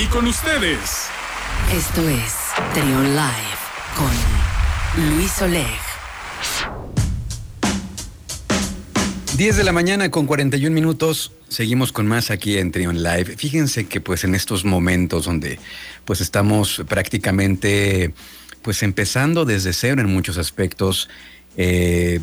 Y 0.00 0.06
con 0.06 0.28
ustedes. 0.28 1.08
Esto 1.72 2.08
es 2.08 2.32
Trion 2.72 3.16
Live 3.16 3.58
con 3.96 5.10
Luis 5.16 5.42
Oleg. 5.42 5.66
10 9.36 9.56
de 9.56 9.64
la 9.64 9.72
mañana 9.72 10.08
con 10.08 10.26
41 10.26 10.72
minutos. 10.72 11.32
Seguimos 11.48 11.90
con 11.90 12.06
más 12.06 12.30
aquí 12.30 12.58
en 12.58 12.70
Trion 12.70 13.02
Live. 13.02 13.38
Fíjense 13.38 13.88
que 13.88 14.00
pues 14.00 14.22
en 14.22 14.36
estos 14.36 14.64
momentos 14.64 15.24
donde 15.24 15.58
pues 16.04 16.20
estamos 16.20 16.80
prácticamente 16.86 18.14
pues 18.62 18.84
empezando 18.84 19.44
desde 19.44 19.72
cero 19.72 20.00
en 20.00 20.14
muchos 20.14 20.38
aspectos, 20.38 21.08
eh, 21.56 22.20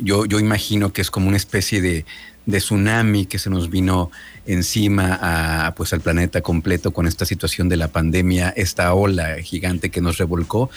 yo, 0.00 0.26
yo 0.26 0.40
imagino 0.40 0.92
que 0.92 1.00
es 1.00 1.12
como 1.12 1.28
una 1.28 1.36
especie 1.36 1.80
de, 1.80 2.04
de 2.46 2.58
tsunami 2.58 3.26
que 3.26 3.38
se 3.38 3.50
nos 3.50 3.70
vino 3.70 4.10
encima 4.46 5.18
a, 5.20 5.74
pues 5.74 5.92
al 5.92 6.00
planeta 6.00 6.40
completo 6.42 6.92
con 6.92 7.06
esta 7.06 7.24
situación 7.24 7.68
de 7.68 7.76
la 7.76 7.88
pandemia, 7.88 8.52
esta 8.56 8.92
ola 8.94 9.36
gigante 9.42 9.90
que 9.90 10.00
nos 10.00 10.18
revolcó 10.18 10.70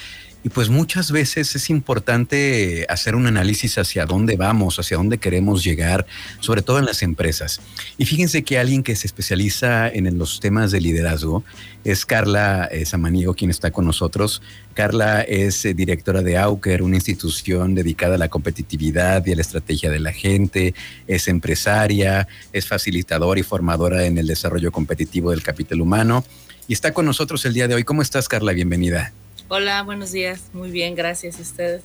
y 0.47 0.49
pues 0.49 0.69
muchas 0.69 1.11
veces 1.11 1.53
es 1.57 1.69
importante 1.69 2.85
hacer 2.87 3.15
un 3.15 3.27
análisis 3.27 3.77
hacia 3.77 4.05
dónde 4.05 4.37
vamos, 4.37 4.79
hacia 4.79 4.95
dónde 4.95 5.17
queremos 5.17 5.61
llegar, 5.61 6.05
sobre 6.39 6.61
todo 6.61 6.79
en 6.79 6.85
las 6.85 7.03
empresas. 7.03 7.59
Y 7.97 8.05
fíjense 8.05 8.43
que 8.43 8.57
alguien 8.57 8.81
que 8.81 8.95
se 8.95 9.07
especializa 9.07 9.89
en 9.89 10.17
los 10.17 10.39
temas 10.39 10.71
de 10.71 10.79
liderazgo 10.79 11.43
es 11.83 12.05
Carla 12.05 12.63
eh, 12.71 12.85
Samaniego, 12.85 13.33
quien 13.33 13.51
está 13.51 13.71
con 13.71 13.83
nosotros. 13.83 14.41
Carla 14.73 15.21
es 15.21 15.65
eh, 15.65 15.73
directora 15.73 16.21
de 16.21 16.37
Auker, 16.37 16.81
una 16.81 16.95
institución 16.95 17.75
dedicada 17.75 18.15
a 18.15 18.17
la 18.17 18.29
competitividad 18.29 19.25
y 19.25 19.33
a 19.33 19.35
la 19.35 19.41
estrategia 19.41 19.91
de 19.91 19.99
la 19.99 20.13
gente, 20.13 20.73
es 21.07 21.27
empresaria, 21.27 22.25
es 22.53 22.65
facilitadora 22.65 23.37
y 23.37 23.43
formadora 23.43 24.05
en 24.05 24.17
el 24.17 24.27
desarrollo 24.27 24.71
competitivo 24.71 25.31
del 25.31 25.43
capital 25.43 25.81
humano. 25.81 26.23
Y 26.69 26.73
está 26.73 26.93
con 26.93 27.05
nosotros 27.05 27.43
el 27.43 27.53
día 27.53 27.67
de 27.67 27.75
hoy. 27.75 27.83
¿Cómo 27.83 28.01
estás, 28.01 28.29
Carla? 28.29 28.53
Bienvenida. 28.53 29.11
Hola, 29.49 29.81
buenos 29.83 30.11
días. 30.11 30.49
Muy 30.51 30.71
bien, 30.71 30.93
gracias 30.93 31.39
a 31.39 31.41
ustedes. 31.41 31.81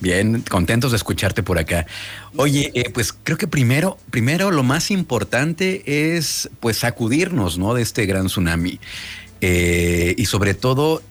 Bien, 0.00 0.42
contentos 0.42 0.90
de 0.90 0.98
escucharte 0.98 1.42
por 1.42 1.58
acá. 1.58 1.86
Oye, 2.36 2.70
eh, 2.74 2.90
pues 2.92 3.14
creo 3.14 3.38
que 3.38 3.48
primero, 3.48 3.96
primero 4.10 4.50
lo 4.50 4.62
más 4.62 4.90
importante 4.90 5.82
es 6.06 6.50
pues 6.60 6.76
sacudirnos, 6.78 7.56
¿no? 7.56 7.72
De 7.72 7.80
este 7.80 8.04
gran 8.04 8.26
tsunami. 8.26 8.78
Eh, 9.40 10.14
y 10.18 10.26
sobre 10.26 10.52
todo, 10.52 11.02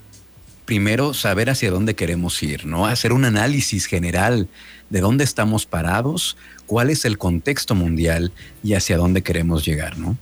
primero 0.66 1.16
saber 1.16 1.50
hacia 1.50 1.72
dónde 1.72 1.96
queremos 1.96 2.42
ir, 2.44 2.68
¿no? 2.68 2.86
Hacer 2.86 3.12
un 3.12 3.26
análisis 3.26 3.88
general 3.88 4.48
de 4.92 5.02
dónde 5.02 5.24
estamos 5.24 5.66
parados, 5.66 6.38
cuál 6.68 6.92
es 6.92 7.06
el 7.06 7.18
contexto 7.18 7.74
mundial 7.74 8.32
y 8.64 8.76
hacia 8.76 8.98
dónde 8.98 9.24
queremos 9.24 9.66
llegar, 9.66 9.98
¿no? 9.98 10.16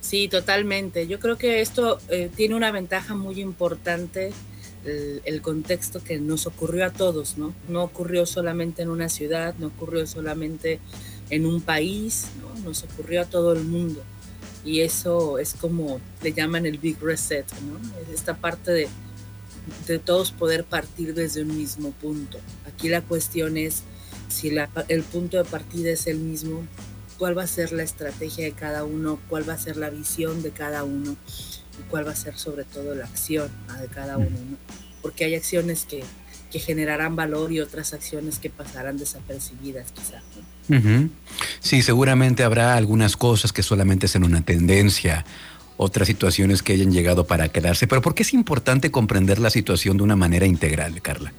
Sí, 0.00 0.28
totalmente. 0.28 1.08
Yo 1.08 1.18
creo 1.18 1.36
que 1.36 1.60
esto 1.60 2.00
eh, 2.08 2.30
tiene 2.36 2.54
una 2.54 2.70
ventaja 2.70 3.14
muy 3.14 3.40
importante 3.40 4.32
el, 4.84 5.42
contexto 5.42 6.02
que 6.02 6.18
nos 6.18 6.46
ocurrió 6.46 6.86
a 6.86 6.90
todos, 6.90 7.36
¿no? 7.36 7.54
No 7.68 7.82
ocurrió 7.82 8.26
solamente 8.26 8.82
en 8.82 8.90
una 8.90 9.08
ciudad, 9.08 9.54
no 9.58 9.68
ocurrió 9.68 10.06
solamente 10.06 10.80
en 11.28 11.46
un 11.46 11.60
país, 11.60 12.26
¿no? 12.40 12.62
Nos 12.62 12.84
ocurrió 12.84 13.22
a 13.22 13.24
todo 13.24 13.52
el 13.52 13.64
mundo. 13.64 14.02
Y 14.64 14.80
eso 14.80 15.38
es 15.38 15.54
como 15.54 16.00
le 16.22 16.32
llaman 16.32 16.66
el 16.66 16.78
Big 16.78 17.00
Reset, 17.00 17.46
¿no? 17.62 18.12
Esta 18.12 18.36
parte 18.36 18.72
de, 18.72 18.88
de 19.86 19.98
todos 19.98 20.32
poder 20.32 20.64
partir 20.64 21.14
desde 21.14 21.42
un 21.42 21.56
mismo 21.56 21.92
punto. 21.92 22.38
Aquí 22.66 22.88
la 22.88 23.02
cuestión 23.02 23.56
es 23.56 23.82
si 24.28 24.52
el 24.88 25.02
punto 25.02 25.36
de 25.36 25.44
partida 25.44 25.90
es 25.90 26.06
el 26.06 26.18
mismo, 26.18 26.64
cuál 27.18 27.36
va 27.36 27.42
a 27.42 27.46
ser 27.46 27.72
la 27.72 27.82
estrategia 27.82 28.44
de 28.44 28.52
cada 28.52 28.84
uno, 28.84 29.18
cuál 29.28 29.48
va 29.48 29.54
a 29.54 29.58
ser 29.58 29.76
la 29.76 29.90
visión 29.90 30.42
de 30.42 30.50
cada 30.50 30.84
uno 30.84 31.16
cuál 31.82 32.06
va 32.06 32.12
a 32.12 32.16
ser 32.16 32.36
sobre 32.36 32.64
todo 32.64 32.94
la 32.94 33.04
acción 33.04 33.48
de 33.80 33.88
cada 33.88 34.18
uno, 34.18 34.36
porque 35.02 35.24
hay 35.24 35.34
acciones 35.34 35.84
que, 35.84 36.02
que, 36.50 36.58
generarán 36.58 37.16
valor 37.16 37.52
y 37.52 37.60
otras 37.60 37.94
acciones 37.94 38.38
que 38.38 38.50
pasarán 38.50 38.96
desapercibidas 38.96 39.92
quizás. 39.92 40.22
Sí, 41.60 41.82
seguramente 41.82 42.44
habrá 42.44 42.76
algunas 42.76 43.16
cosas 43.16 43.52
que 43.52 43.62
solamente 43.62 44.06
son 44.06 44.24
una 44.24 44.42
tendencia, 44.42 45.24
otras 45.76 46.06
situaciones 46.06 46.62
que 46.62 46.74
hayan 46.74 46.92
llegado 46.92 47.26
para 47.26 47.48
quedarse, 47.48 47.86
pero 47.86 48.02
¿por 48.02 48.14
qué 48.14 48.22
es 48.22 48.32
importante 48.34 48.90
comprender 48.90 49.38
la 49.38 49.50
situación 49.50 49.96
de 49.96 50.04
una 50.04 50.16
manera 50.16 50.46
integral, 50.46 51.00
Carla? 51.02 51.32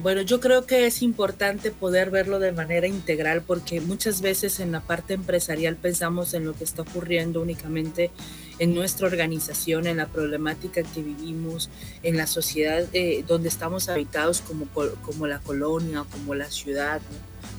Bueno, 0.00 0.22
yo 0.22 0.38
creo 0.38 0.64
que 0.64 0.86
es 0.86 1.02
importante 1.02 1.72
poder 1.72 2.10
verlo 2.10 2.38
de 2.38 2.52
manera 2.52 2.86
integral 2.86 3.42
porque 3.42 3.80
muchas 3.80 4.20
veces 4.20 4.60
en 4.60 4.70
la 4.70 4.78
parte 4.80 5.14
empresarial 5.14 5.74
pensamos 5.74 6.34
en 6.34 6.44
lo 6.44 6.52
que 6.52 6.62
está 6.62 6.82
ocurriendo 6.82 7.40
únicamente 7.40 8.12
en 8.60 8.76
nuestra 8.76 9.08
organización, 9.08 9.88
en 9.88 9.96
la 9.96 10.06
problemática 10.06 10.84
que 10.84 11.02
vivimos, 11.02 11.68
en 12.04 12.16
la 12.16 12.28
sociedad 12.28 12.84
eh, 12.92 13.24
donde 13.26 13.48
estamos 13.48 13.88
habitados 13.88 14.40
como, 14.40 14.66
como 15.02 15.26
la 15.26 15.40
colonia, 15.40 16.04
como 16.12 16.36
la 16.36 16.48
ciudad, 16.48 17.00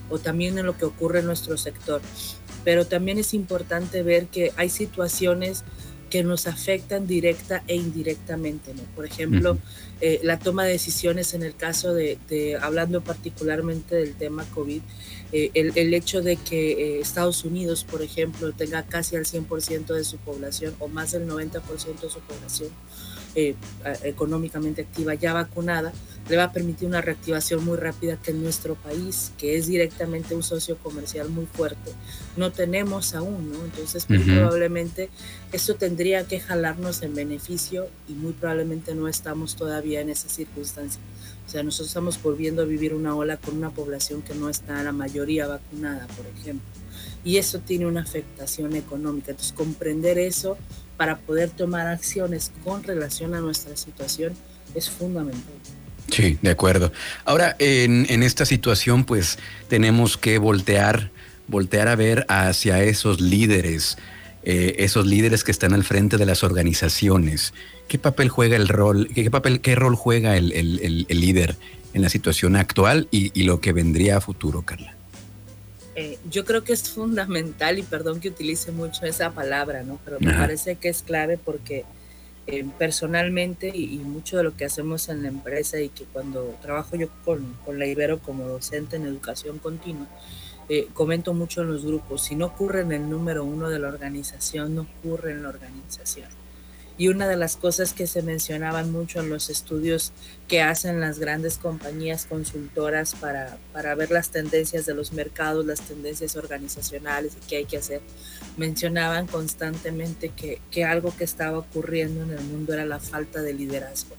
o 0.09 0.17
también 0.17 0.57
en 0.57 0.65
lo 0.65 0.77
que 0.77 0.85
ocurre 0.85 1.19
en 1.19 1.25
nuestro 1.25 1.57
sector. 1.57 2.01
Pero 2.63 2.87
también 2.87 3.17
es 3.17 3.33
importante 3.33 4.01
ver 4.01 4.27
que 4.27 4.53
hay 4.55 4.69
situaciones 4.69 5.65
que 6.09 6.23
nos 6.23 6.47
afectan 6.47 7.07
directa 7.07 7.63
e 7.67 7.75
indirectamente, 7.75 8.73
¿no? 8.73 8.81
Por 8.95 9.05
ejemplo, 9.05 9.57
eh, 10.01 10.19
la 10.23 10.39
toma 10.39 10.65
de 10.65 10.71
decisiones 10.71 11.33
en 11.33 11.43
el 11.43 11.55
caso 11.55 11.93
de, 11.93 12.17
hablando 12.61 13.01
particularmente 13.01 13.95
del 13.95 14.15
tema 14.15 14.45
COVID, 14.53 14.81
eh, 15.31 15.51
el, 15.53 15.93
hecho 15.93 16.21
de 16.21 16.37
que 16.37 16.71
eh, 16.71 16.99
Estados 17.01 17.43
Unidos, 17.43 17.83
por 17.83 18.01
ejemplo, 18.01 18.51
tenga 18.53 18.83
casi 18.83 19.15
al 19.15 19.25
100% 19.25 19.93
de 19.93 20.03
su 20.03 20.17
población 20.17 20.75
o 20.79 20.87
más 20.87 21.11
del 21.11 21.27
90% 21.27 22.01
de 22.01 22.09
su 22.09 22.19
población 22.19 22.69
económicamente 23.35 24.81
activa 24.81 25.13
ya 25.13 25.33
vacunada, 25.33 25.91
le 26.29 26.37
va 26.37 26.45
a 26.45 26.51
permitir 26.51 26.87
una 26.87 27.01
reactivación 27.01 27.65
muy 27.65 27.77
rápida 27.77 28.17
que 28.17 28.31
en 28.31 28.43
nuestro 28.43 28.75
país, 28.75 29.31
que 29.37 29.55
es 29.55 29.67
directamente 29.67 30.35
un 30.35 30.43
socio 30.43 30.77
comercial 30.77 31.29
muy 31.29 31.47
fuerte, 31.47 31.91
no 32.37 32.51
tenemos 32.51 33.15
aún, 33.15 33.51
¿no? 33.51 33.65
Entonces, 33.65 34.07
muy 34.09 34.19
probablemente 34.19 35.09
eso 35.51 35.75
tendría 35.75 36.25
que 36.25 36.39
jalarnos 36.39 37.01
en 37.01 37.15
beneficio 37.15 37.87
y 38.07 38.13
muy 38.13 38.33
probablemente 38.33 38.93
no 38.93 39.07
estamos 39.07 39.55
todavía 39.55 40.01
en 40.01 40.09
esa 40.09 40.29
circunstancia. 40.29 41.01
O 41.49 41.51
sea, 41.51 41.63
nosotros 41.63 41.87
estamos 41.87 42.21
volviendo 42.21 42.61
a 42.61 42.65
vivir 42.65 42.93
una 42.93 43.15
ola 43.15 43.37
con 43.37 43.57
una 43.57 43.71
población 43.71 44.21
que 44.21 44.35
no 44.35 44.49
está 44.49 44.83
la 44.83 44.91
mayoría 44.91 45.47
vacunada, 45.47 46.05
por 46.15 46.27
ejemplo. 46.27 46.67
Y 47.23 47.37
eso 47.37 47.57
tiene 47.57 47.87
una 47.87 48.01
afectación 48.01 48.75
económica. 48.75 49.31
Entonces, 49.31 49.53
comprender 49.53 50.19
eso 50.19 50.59
para 50.95 51.17
poder 51.17 51.49
tomar 51.49 51.87
acciones 51.87 52.51
con 52.63 52.83
relación 52.83 53.33
a 53.33 53.39
nuestra 53.39 53.75
situación 53.77 54.33
es 54.75 54.91
fundamental. 54.91 55.55
Sí, 56.11 56.37
de 56.39 56.51
acuerdo. 56.51 56.91
Ahora, 57.25 57.55
en, 57.57 58.21
esta 58.21 58.45
situación, 58.45 59.03
pues 59.03 59.39
tenemos 59.69 60.17
que 60.17 60.37
voltear, 60.37 61.09
voltear 61.47 61.87
a 61.87 61.95
ver 61.95 62.27
hacia 62.29 62.83
esos 62.83 63.21
líderes, 63.21 63.97
eh, 64.43 64.75
esos 64.79 65.05
líderes 65.05 65.43
que 65.43 65.51
están 65.51 65.73
al 65.73 65.83
frente 65.83 66.17
de 66.17 66.25
las 66.25 66.43
organizaciones. 66.43 67.53
¿Qué 67.87 67.99
papel 67.99 68.29
juega 68.29 68.55
el 68.55 68.69
rol, 68.69 69.09
qué 69.13 69.29
papel, 69.29 69.59
qué 69.59 69.75
rol 69.75 69.95
juega 69.95 70.37
el, 70.37 71.05
líder 71.09 71.55
en 71.93 72.01
la 72.01 72.09
situación 72.09 72.55
actual 72.55 73.07
y, 73.11 73.43
lo 73.43 73.59
que 73.59 73.73
vendría 73.73 74.17
a 74.17 74.21
futuro, 74.21 74.61
Carla? 74.61 74.95
Eh, 75.95 76.17
yo 76.29 76.45
creo 76.45 76.63
que 76.63 76.71
es 76.71 76.89
fundamental, 76.89 77.79
y 77.79 77.83
perdón 77.83 78.21
que 78.21 78.29
utilice 78.29 78.71
mucho 78.71 79.05
esa 79.05 79.31
palabra, 79.31 79.83
¿no? 79.83 79.99
Pero 80.05 80.17
me 80.21 80.33
parece 80.33 80.75
que 80.75 80.87
es 80.87 81.01
clave 81.01 81.37
porque 81.37 81.83
eh, 82.47 82.65
personalmente 82.77 83.71
y, 83.75 83.97
mucho 83.97 84.37
de 84.37 84.43
lo 84.43 84.55
que 84.55 84.65
hacemos 84.65 85.09
en 85.09 85.21
la 85.21 85.27
empresa 85.27 85.79
y 85.81 85.89
que 85.89 86.05
cuando 86.05 86.55
trabajo 86.61 86.95
yo 86.95 87.09
con, 87.25 87.57
con 87.65 87.77
la 87.77 87.85
Ibero 87.85 88.19
como 88.19 88.47
docente 88.47 88.95
en 88.95 89.05
educación 89.05 89.59
continua, 89.59 90.07
eh, 90.69 90.87
comento 90.93 91.33
mucho 91.33 91.61
en 91.61 91.69
los 91.69 91.83
grupos, 91.83 92.23
si 92.23 92.35
no 92.35 92.45
ocurre 92.45 92.81
en 92.81 92.91
el 92.91 93.09
número 93.09 93.43
uno 93.43 93.69
de 93.69 93.79
la 93.79 93.87
organización, 93.87 94.75
no 94.75 94.81
ocurre 94.83 95.31
en 95.31 95.41
la 95.41 95.49
organización. 95.49 96.29
Y 96.95 97.07
una 97.07 97.27
de 97.27 97.37
las 97.37 97.55
cosas 97.55 97.93
que 97.93 98.07
se 98.07 98.21
mencionaban 98.21 98.91
mucho 98.91 99.21
en 99.21 99.29
los 99.29 99.49
estudios 99.49 100.11
que 100.49 100.61
hacen 100.61 100.99
las 100.99 101.17
grandes 101.17 101.57
compañías 101.57 102.25
consultoras 102.25 103.15
para, 103.15 103.57
para 103.71 103.95
ver 103.95 104.11
las 104.11 104.29
tendencias 104.29 104.85
de 104.85 104.93
los 104.93 105.13
mercados, 105.13 105.65
las 105.65 105.79
tendencias 105.79 106.35
organizacionales 106.35 107.37
y 107.37 107.47
qué 107.47 107.55
hay 107.55 107.65
que 107.65 107.77
hacer, 107.77 108.01
mencionaban 108.57 109.27
constantemente 109.27 110.29
que, 110.29 110.61
que 110.69 110.83
algo 110.83 111.15
que 111.17 111.23
estaba 111.23 111.57
ocurriendo 111.57 112.21
en 112.21 112.31
el 112.31 112.43
mundo 112.43 112.73
era 112.73 112.85
la 112.85 112.99
falta 112.99 113.41
de 113.41 113.53
liderazgo. 113.53 114.17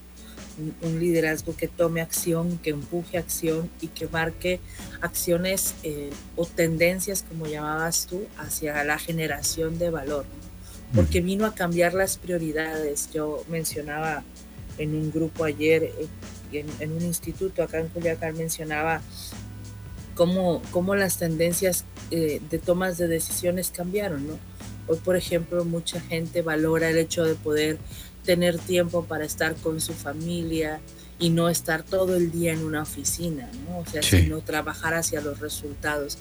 Un, 0.82 1.00
liderazgo 1.00 1.56
que 1.56 1.69
tome 1.69 2.00
acción, 2.00 2.58
que 2.58 2.70
empuje 2.70 3.17
acción 3.17 3.70
y 3.81 3.88
que 3.88 4.08
marque 4.08 4.61
acciones 5.00 5.75
eh, 5.82 6.11
o 6.37 6.44
tendencias, 6.44 7.25
como 7.26 7.47
llamabas 7.47 8.06
tú, 8.06 8.26
hacia 8.37 8.85
la 8.85 8.99
generación 8.99 9.79
de 9.79 9.91
valor 9.91 10.26
porque 10.94 11.20
vino 11.20 11.47
a 11.47 11.55
cambiar 11.55 11.94
las 11.94 12.17
prioridades. 12.17 13.11
Yo 13.12 13.44
mencionaba 13.49 14.25
en 14.79 14.94
un 14.94 15.11
grupo 15.11 15.44
ayer, 15.44 15.85
eh, 16.52 16.64
en, 16.81 16.93
un 16.93 17.02
instituto 17.02 17.62
acá 17.62 17.79
en 17.79 17.88
Culiacán, 17.88 18.37
mencionaba 18.37 19.02
cómo, 20.14 20.62
cómo 20.70 20.94
las 20.94 21.19
tendencias 21.19 21.85
eh, 22.11 22.41
de 22.50 22.58
tomas 22.58 22.99
de 22.99 23.08
decisiones 23.08 23.70
cambiaron, 23.70 24.26
¿no? 24.26 24.38
Hoy, 24.88 24.99
por 25.05 25.14
ejemplo, 25.14 25.64
mucha 25.64 26.00
gente 26.00 26.43
valora 26.43 26.91
el 26.91 26.99
hecho 26.99 27.25
de 27.25 27.37
poder 27.37 27.79
tener 28.30 28.58
tiempo 28.58 29.06
para 29.06 29.24
estar 29.24 29.56
con 29.56 29.80
su 29.80 29.92
familia 29.92 30.78
y 31.18 31.30
no 31.30 31.48
estar 31.48 31.82
todo 31.82 32.14
el 32.14 32.30
día 32.30 32.52
en 32.52 32.62
una 32.62 32.82
oficina, 32.82 33.50
¿no? 33.68 33.80
O 33.80 33.86
sea, 33.86 34.04
sino 34.04 34.40
trabajar 34.40 34.94
hacia 34.94 35.20
los 35.20 35.40
resultados. 35.40 36.16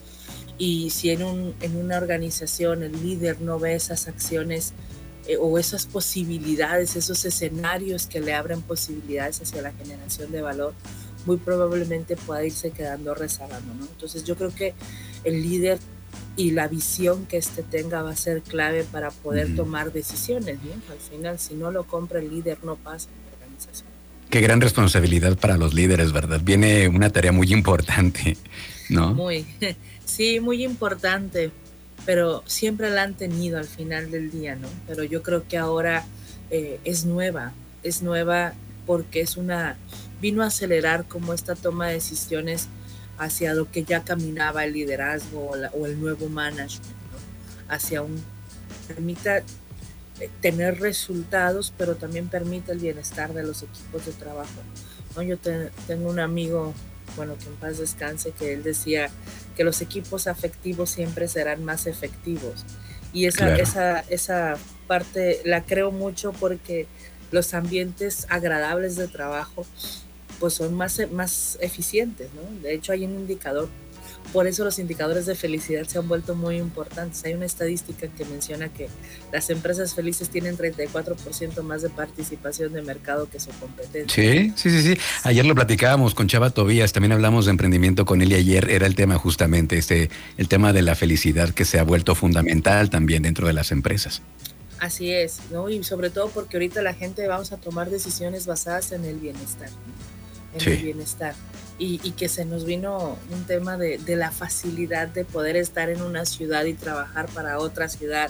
Y 0.57 0.89
si 0.89 1.11
en, 1.11 1.21
un, 1.21 1.53
en 1.61 1.75
una 1.75 1.97
organización 1.97 2.81
el 2.81 2.93
líder 2.93 3.41
no 3.41 3.59
ve 3.59 3.75
esas 3.75 4.07
acciones 4.07 4.73
eh, 5.27 5.37
o 5.39 5.59
esas 5.59 5.85
posibilidades, 5.85 6.95
esos 6.95 7.23
escenarios 7.25 8.07
que 8.07 8.21
le 8.21 8.33
abren 8.33 8.63
posibilidades 8.63 9.39
hacia 9.43 9.61
la 9.61 9.71
generación 9.71 10.31
de 10.31 10.41
valor, 10.41 10.73
muy 11.27 11.37
probablemente 11.37 12.15
pueda 12.15 12.43
irse 12.43 12.71
quedando 12.71 13.13
rezagando, 13.13 13.71
¿no? 13.75 13.85
Entonces 13.85 14.23
yo 14.23 14.35
creo 14.35 14.49
que 14.49 14.73
el 15.25 15.43
líder 15.43 15.77
y 16.39 16.51
la 16.51 16.69
visión 16.69 17.25
que 17.25 17.35
éste 17.35 17.63
tenga 17.63 18.01
va 18.01 18.11
a 18.11 18.15
ser 18.15 18.41
clave 18.41 18.85
para 18.85 19.11
poder 19.11 19.57
tomar 19.57 19.91
decisiones. 19.91 20.57
Al 20.89 20.97
final, 20.97 21.37
si 21.37 21.53
no 21.53 21.69
lo 21.69 21.83
compra 21.83 22.19
el 22.19 22.29
líder, 22.29 22.59
no 22.63 22.77
pasa 22.77 23.09
en 23.09 23.25
la 23.25 23.37
organización. 23.37 23.89
Qué 24.29 24.39
gran 24.39 24.61
responsabilidad 24.61 25.37
para 25.37 25.57
los 25.57 25.73
líderes, 25.73 26.13
¿verdad? 26.13 26.39
Viene 26.41 26.87
una 26.87 27.09
tarea 27.09 27.33
muy 27.33 27.51
importante, 27.51 28.37
¿no? 28.87 29.13
Muy, 29.13 29.45
sí, 30.05 30.39
muy 30.39 30.63
importante, 30.63 31.51
pero 32.05 32.41
siempre 32.45 32.89
la 32.89 33.03
han 33.03 33.15
tenido 33.15 33.57
al 33.57 33.67
final 33.67 34.09
del 34.09 34.31
día, 34.31 34.55
¿no? 34.55 34.69
Pero 34.87 35.03
yo 35.03 35.21
creo 35.21 35.45
que 35.45 35.57
ahora 35.57 36.05
eh, 36.51 36.79
es 36.85 37.03
nueva, 37.03 37.51
es 37.83 38.01
nueva 38.01 38.53
porque 38.85 39.19
es 39.19 39.35
una, 39.35 39.75
vino 40.21 40.41
a 40.41 40.45
acelerar 40.45 41.03
como 41.05 41.33
esta 41.33 41.55
toma 41.55 41.87
de 41.87 41.95
decisiones 41.95 42.69
hacia 43.19 43.53
lo 43.53 43.69
que 43.69 43.83
ya 43.83 44.03
caminaba 44.03 44.63
el 44.63 44.73
liderazgo 44.73 45.51
o, 45.73 45.85
el 45.85 45.99
nuevo 45.99 46.29
management, 46.29 46.95
hacia 47.67 48.01
un, 48.01 48.23
permita 48.87 49.37
eh, 49.37 50.29
tener 50.41 50.79
resultados, 50.79 51.73
pero 51.77 51.95
también 51.95 52.29
permite 52.29 52.71
el 52.71 52.79
bienestar 52.79 53.33
de 53.33 53.43
los 53.43 53.61
equipos 53.61 54.05
de 54.05 54.13
trabajo. 54.13 54.61
¿no? 55.15 55.21
Yo 55.21 55.37
tengo 55.37 56.09
un 56.09 56.19
amigo, 56.19 56.73
bueno, 57.17 57.37
que 57.37 57.45
en 57.45 57.55
paz 57.55 57.77
descanse, 57.77 58.31
que 58.31 58.53
él 58.53 58.63
decía 58.63 59.09
que 59.57 59.65
los 59.65 59.81
equipos 59.81 60.27
afectivos 60.27 60.89
siempre 60.89 61.27
serán 61.27 61.65
más 61.65 61.87
efectivos. 61.87 62.65
Y 63.11 63.25
esa, 63.25 63.55
esa, 63.57 63.99
esa 64.09 64.57
parte 64.87 65.41
la 65.43 65.65
creo 65.65 65.91
mucho 65.91 66.31
porque 66.31 66.87
los 67.31 67.53
ambientes 67.53 68.25
agradables 68.29 68.95
de 68.95 69.07
trabajo 69.07 69.65
pues 70.39 70.53
son 70.53 70.73
más, 70.75 70.99
más 71.11 71.57
eficientes, 71.61 72.29
¿no? 72.33 72.61
De 72.61 72.73
hecho 72.73 72.91
hay 72.91 73.05
un 73.05 73.13
indicador, 73.15 73.69
por 74.31 74.45
eso 74.45 74.63
los 74.63 74.77
indicadores 74.77 75.25
de 75.25 75.33
felicidad 75.33 75.85
se 75.87 75.97
han 75.97 76.07
vuelto 76.07 76.35
muy 76.35 76.57
importantes. 76.57 77.23
Hay 77.25 77.33
una 77.33 77.47
estadística 77.47 78.07
que 78.07 78.25
menciona 78.25 78.69
que 78.69 78.87
las 79.31 79.49
empresas 79.49 79.95
felices 79.95 80.29
tienen 80.29 80.55
34% 80.55 81.63
más 81.63 81.81
de 81.81 81.89
participación 81.89 82.73
de 82.73 82.83
mercado 82.83 83.27
que 83.27 83.39
su 83.39 83.49
competencia. 83.59 84.07
Sí, 84.07 84.53
sí, 84.55 84.69
sí, 84.69 84.81
sí. 84.83 85.01
Ayer 85.23 85.45
lo 85.45 85.55
platicábamos 85.55 86.13
con 86.13 86.27
Chava 86.27 86.51
Tobías, 86.51 86.93
también 86.93 87.11
hablamos 87.11 87.45
de 87.45 87.51
emprendimiento 87.51 88.05
con 88.05 88.21
él 88.21 88.31
y 88.31 88.35
ayer 88.35 88.69
era 88.69 88.85
el 88.85 88.93
tema 88.93 89.17
justamente, 89.17 89.77
este, 89.79 90.11
el 90.37 90.47
tema 90.47 90.73
de 90.73 90.83
la 90.83 90.93
felicidad 90.93 91.49
que 91.49 91.65
se 91.65 91.79
ha 91.79 91.83
vuelto 91.83 92.13
fundamental 92.13 92.91
también 92.91 93.23
dentro 93.23 93.47
de 93.47 93.53
las 93.53 93.71
empresas. 93.71 94.21
Así 94.79 95.11
es, 95.11 95.39
¿no? 95.51 95.69
Y 95.69 95.83
sobre 95.83 96.09
todo 96.09 96.29
porque 96.29 96.57
ahorita 96.57 96.81
la 96.83 96.93
gente 96.93 97.27
vamos 97.27 97.51
a 97.51 97.57
tomar 97.57 97.89
decisiones 97.89 98.45
basadas 98.45 98.91
en 98.91 99.05
el 99.05 99.17
bienestar 99.17 99.69
en 100.53 100.71
el 100.71 100.77
bienestar. 100.77 101.35
Y, 101.77 101.97
que 102.11 102.27
se 102.27 102.43
nos 102.43 102.65
vino 102.65 103.17
un 103.31 103.45
tema 103.45 103.77
de, 103.77 103.99
la 104.15 104.31
facilidad 104.31 105.07
de 105.07 105.23
poder 105.23 105.55
estar 105.55 105.89
en 105.89 106.01
una 106.01 106.25
ciudad 106.25 106.65
y 106.65 106.73
trabajar 106.73 107.27
para 107.29 107.57
otra 107.59 107.87
ciudad, 107.87 108.29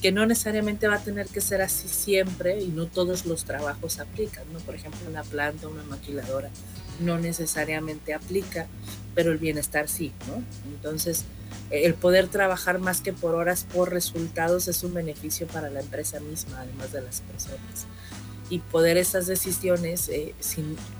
que 0.00 0.10
no 0.10 0.26
necesariamente 0.26 0.88
va 0.88 0.96
a 0.96 0.98
tener 0.98 1.28
que 1.28 1.40
ser 1.40 1.62
así 1.62 1.86
siempre 1.86 2.60
y 2.60 2.68
no 2.68 2.86
todos 2.86 3.24
los 3.24 3.44
trabajos 3.44 4.00
aplican, 4.00 4.44
¿no? 4.52 4.58
Por 4.58 4.74
ejemplo, 4.74 5.08
una 5.08 5.22
planta, 5.22 5.68
una 5.68 5.84
maquiladora, 5.84 6.50
no 6.98 7.18
necesariamente 7.18 8.14
aplica, 8.14 8.66
pero 9.14 9.30
el 9.30 9.38
bienestar 9.38 9.88
sí, 9.88 10.12
¿no? 10.26 10.42
Entonces, 10.74 11.24
el 11.70 11.94
poder 11.94 12.26
trabajar 12.26 12.80
más 12.80 13.00
que 13.00 13.12
por 13.12 13.36
horas, 13.36 13.64
por 13.72 13.92
resultados, 13.92 14.66
es 14.66 14.82
un 14.82 14.92
beneficio 14.92 15.46
para 15.46 15.70
la 15.70 15.80
empresa 15.80 16.18
misma, 16.18 16.62
además 16.62 16.90
de 16.90 17.02
las 17.02 17.20
personas 17.20 17.86
y 18.52 18.58
poder 18.58 18.98
esas 18.98 19.26
decisiones 19.26 20.10
eh, 20.10 20.34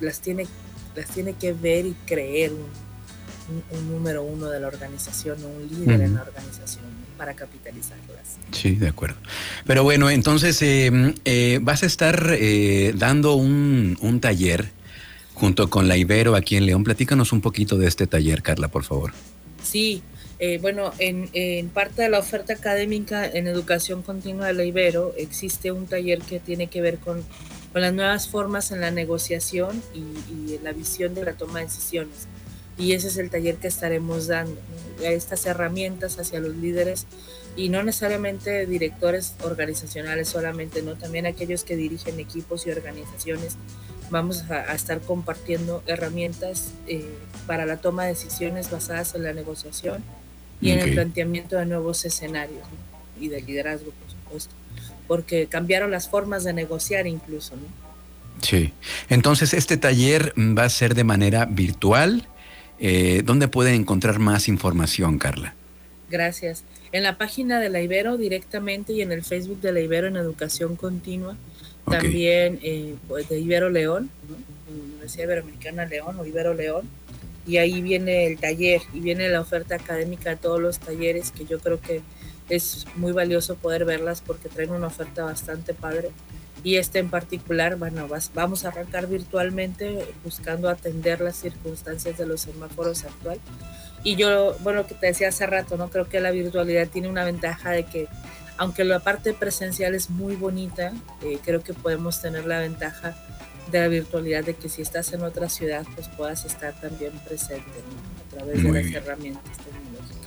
las, 0.01 0.21
tiene, 0.21 0.47
las 0.95 1.07
tiene 1.09 1.33
que 1.33 1.53
ver 1.53 1.85
y 1.85 1.95
creer 2.07 2.51
un, 2.51 3.91
número 3.91 4.23
uno 4.23 4.49
de 4.49 4.59
la 4.59 4.67
organización 4.67 5.37
o 5.43 5.47
un 5.49 5.67
líder 5.67 6.01
en 6.01 6.15
la 6.15 6.23
organización 6.23 6.85
para 7.15 7.35
capitalizarlas. 7.35 8.37
Sí, 8.51 8.71
de 8.71 8.87
acuerdo. 8.87 9.17
Pero 9.67 9.83
bueno, 9.83 10.09
entonces 10.09 10.59
em, 10.63 11.13
eh, 11.25 11.59
vas 11.61 11.83
a 11.83 11.85
estar 11.85 12.29
eh, 12.31 12.91
dando 12.97 13.35
un, 13.35 13.99
un 14.01 14.19
taller 14.19 14.71
junto 15.35 15.69
con 15.69 15.87
la 15.87 15.95
Ibero 15.95 16.35
aquí 16.35 16.55
en 16.55 16.65
León. 16.65 16.83
Platícanos 16.83 17.33
un 17.33 17.41
poquito 17.41 17.77
de 17.77 17.87
este 17.87 18.07
taller, 18.07 18.41
Carla, 18.41 18.69
por 18.69 18.83
favor. 18.83 19.13
Sí, 19.61 20.01
eh, 20.45 20.57
bueno, 20.57 20.91
en, 20.99 21.69
parte 21.69 22.01
de 22.01 22.09
la 22.09 22.19
oferta 22.19 22.51
académica 22.51 23.25
en 23.25 23.47
educación 23.47 24.01
continua 24.01 24.47
de 24.47 24.53
la 24.53 24.65
Ibero 24.65 25.13
existe 25.15 25.71
un 25.71 25.87
taller 25.87 26.19
que 26.19 26.41
tiene 26.41 26.67
que 26.67 26.81
ver 26.81 26.97
con, 26.97 27.23
las 27.73 27.93
nuevas 27.93 28.27
formas 28.27 28.69
en 28.71 28.81
la 28.81 28.91
negociación 28.91 29.81
y, 29.93 30.59
la 30.61 30.73
visión 30.73 31.15
de 31.15 31.23
la 31.23 31.31
toma 31.31 31.59
de 31.59 31.67
decisiones. 31.67 32.27
Y 32.77 32.91
ese 32.91 33.07
es 33.07 33.15
el 33.15 33.29
taller 33.29 33.55
que 33.55 33.69
estaremos 33.69 34.27
dando, 34.27 34.59
estas 35.01 35.45
herramientas 35.45 36.19
hacia 36.19 36.41
los 36.41 36.53
líderes 36.57 37.07
y 37.55 37.69
no 37.69 37.81
necesariamente 37.81 38.65
directores 38.65 39.35
organizacionales 39.43 40.27
solamente, 40.27 40.81
no 40.81 40.95
también 40.95 41.25
aquellos 41.25 41.63
que 41.63 41.77
dirigen 41.77 42.19
equipos 42.19 42.67
y 42.67 42.71
organizaciones. 42.71 43.55
Vamos 44.09 44.43
a, 44.51 44.75
estar 44.75 44.99
compartiendo 44.99 45.83
herramientas 45.87 46.73
eh, 46.87 47.05
para 47.47 47.65
la 47.65 47.77
toma 47.77 48.03
de 48.03 48.09
decisiones 48.09 48.69
basadas 48.69 49.15
en 49.15 49.23
la 49.23 49.31
negociación 49.31 50.03
y 50.63 50.71
en 50.71 50.79
el 50.79 50.93
planteamiento 50.93 51.57
de 51.57 51.65
nuevos 51.65 52.05
escenarios 52.05 52.63
y 53.19 53.27
de 53.27 53.41
liderazgo, 53.41 53.91
por 53.91 54.09
supuesto, 54.09 54.55
porque 55.07 55.47
cambiaron 55.47 55.91
las 55.91 56.09
formas 56.09 56.43
de 56.43 56.53
negociar 56.53 57.05
incluso. 57.05 57.55
¿no? 57.55 57.63
Sí, 58.41 58.73
entonces 59.09 59.53
este 59.53 59.77
taller 59.77 60.33
va 60.37 60.63
a 60.63 60.69
ser 60.69 60.95
de 60.95 61.03
manera 61.03 61.45
virtual. 61.45 62.27
Eh, 62.79 63.21
¿Dónde 63.23 63.47
pueden 63.47 63.75
encontrar 63.75 64.19
más 64.19 64.47
información, 64.47 65.19
Carla? 65.19 65.53
Gracias. 66.09 66.63
En 66.91 67.03
la 67.03 67.17
página 67.17 67.59
de 67.59 67.69
la 67.69 67.81
Ibero 67.81 68.17
directamente 68.17 68.93
y 68.93 69.01
en 69.01 69.11
el 69.11 69.23
Facebook 69.23 69.61
de 69.61 69.71
la 69.71 69.79
Ibero 69.79 70.07
en 70.07 70.15
Educación 70.15 70.75
Continua. 70.75 71.35
También 71.89 72.59
eh, 72.63 72.95
pues, 73.07 73.27
de 73.27 73.39
Ibero 73.39 73.69
León, 73.69 74.09
Universidad 74.69 75.25
Iberoamericana 75.25 75.85
León 75.85 76.17
o 76.19 76.25
Ibero 76.25 76.53
León 76.53 76.89
y 77.45 77.57
ahí 77.57 77.81
viene 77.81 78.27
el 78.27 78.39
taller 78.39 78.81
y 78.93 78.99
viene 78.99 79.29
la 79.29 79.41
oferta 79.41 79.75
académica 79.75 80.31
de 80.31 80.37
todos 80.37 80.59
los 80.59 80.79
talleres 80.79 81.31
que 81.31 81.45
yo 81.45 81.59
creo 81.59 81.79
que 81.79 82.01
es 82.49 82.85
muy 82.95 83.11
valioso 83.11 83.55
poder 83.55 83.85
verlas 83.85 84.21
porque 84.21 84.49
traen 84.49 84.71
una 84.71 84.87
oferta 84.87 85.23
bastante 85.23 85.73
padre 85.73 86.11
y 86.63 86.77
este 86.77 86.99
en 86.99 87.09
particular, 87.09 87.75
bueno, 87.75 88.07
vamos 88.33 88.63
a 88.63 88.69
arrancar 88.69 89.07
virtualmente 89.07 90.05
buscando 90.23 90.69
atender 90.69 91.19
las 91.19 91.35
circunstancias 91.35 92.17
de 92.17 92.25
los 92.25 92.41
semáforos 92.41 93.03
actual. 93.03 93.37
Y 94.03 94.15
yo, 94.15 94.55
bueno, 94.59 94.87
que 94.87 94.95
te 94.95 95.07
decía 95.07 95.29
hace 95.29 95.45
rato, 95.45 95.75
¿no? 95.75 95.89
Creo 95.89 96.07
que 96.07 96.21
la 96.21 96.31
virtualidad 96.31 96.87
tiene 96.87 97.09
una 97.09 97.25
ventaja 97.25 97.71
de 97.71 97.83
que, 97.83 98.07
aunque 98.57 98.85
la 98.85 98.99
parte 98.99 99.33
presencial 99.33 99.93
es 99.93 100.09
muy 100.09 100.35
bonita, 100.35 100.93
eh, 101.21 101.37
creo 101.43 101.61
que 101.61 101.73
podemos 101.73 102.21
tener 102.21 102.45
la 102.45 102.59
ventaja 102.59 103.13
de 103.71 103.79
la 103.79 103.87
virtualidad, 103.87 104.43
de 104.43 104.55
que 104.55 104.69
si 104.69 104.81
estás 104.81 105.13
en 105.13 105.23
otra 105.23 105.49
ciudad, 105.49 105.85
pues 105.95 106.07
puedas 106.09 106.45
estar 106.45 106.73
también 106.79 107.11
presente 107.25 107.63
a 108.27 108.35
través 108.35 108.63
de 108.63 108.71
las 108.71 108.91
herramientas 108.93 109.57
tecnológicas. 109.57 110.23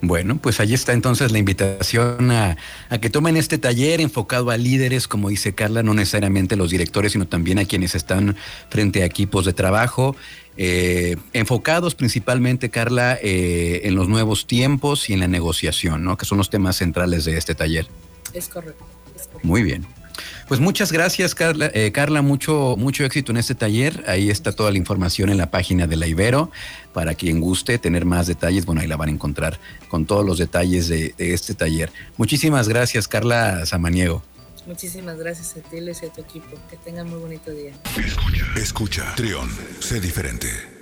Bueno, 0.00 0.38
pues 0.40 0.60
ahí 0.60 0.74
está 0.74 0.92
entonces 0.92 1.32
la 1.32 1.38
invitación 1.38 2.30
a, 2.30 2.56
que 3.00 3.10
tomen 3.10 3.36
este 3.36 3.58
taller 3.58 4.00
enfocado 4.00 4.50
a 4.50 4.56
líderes, 4.56 5.08
como 5.08 5.28
dice 5.28 5.54
Carla, 5.54 5.82
no 5.82 5.92
necesariamente 5.92 6.54
los 6.54 6.70
directores, 6.70 7.12
sino 7.12 7.26
también 7.26 7.58
a 7.58 7.64
quienes 7.64 7.96
están 7.96 8.36
frente 8.70 9.02
a 9.02 9.06
equipos 9.06 9.44
de 9.44 9.54
trabajo, 9.54 10.14
eh, 10.56 11.16
enfocados 11.32 11.96
principalmente, 11.96 12.70
Carla, 12.70 13.18
eh, 13.20 13.80
en 13.84 13.96
los 13.96 14.08
nuevos 14.08 14.46
tiempos 14.46 15.10
y 15.10 15.14
en 15.14 15.20
la 15.20 15.28
negociación, 15.28 16.04
¿no? 16.04 16.16
que 16.16 16.26
son 16.26 16.38
los 16.38 16.48
temas 16.48 16.76
centrales 16.76 17.24
de 17.24 17.36
este 17.36 17.56
taller. 17.56 17.88
Es 18.32 18.48
correcto. 18.48 18.84
Es 19.16 19.26
correcto. 19.26 19.48
Muy 19.48 19.64
bien. 19.64 19.84
Pues 20.46 20.60
muchas 20.60 20.92
gracias, 20.92 21.34
Carla. 21.34 21.70
Eh, 21.74 21.92
Carla, 21.92 22.22
mucho, 22.22 22.76
mucho 22.78 23.04
éxito 23.04 23.32
en 23.32 23.38
este 23.38 23.54
taller. 23.54 24.04
Ahí 24.06 24.30
está 24.30 24.52
toda 24.52 24.70
la 24.70 24.78
información 24.78 25.30
en 25.30 25.38
la 25.38 25.50
página 25.50 25.86
de 25.86 25.96
la 25.96 26.06
Ibero. 26.06 26.50
Para 26.92 27.14
quien 27.14 27.40
guste 27.40 27.78
tener 27.78 28.04
más 28.04 28.26
detalles, 28.26 28.66
bueno, 28.66 28.80
ahí 28.80 28.86
la 28.86 28.96
van 28.96 29.08
a 29.08 29.12
encontrar 29.12 29.58
con 29.88 30.06
todos 30.06 30.24
los 30.24 30.38
detalles 30.38 30.88
de, 30.88 31.14
este 31.18 31.54
taller. 31.54 31.92
Muchísimas 32.16 32.68
gracias, 32.68 33.08
Carla 33.08 33.66
Samaniego. 33.66 34.22
Muchísimas 34.66 35.18
gracias 35.18 35.56
a 35.56 35.68
ti 35.68 35.78
y 35.78 36.06
a 36.06 36.12
tu 36.12 36.20
equipo. 36.20 36.48
Que 36.70 36.76
tengan 36.76 37.08
muy 37.08 37.18
bonito 37.18 37.50
día. 37.50 37.72
Escucha, 37.96 38.46
escucha, 38.56 39.14
Trión, 39.16 39.48
sé 39.80 40.00
diferente. 40.00 40.77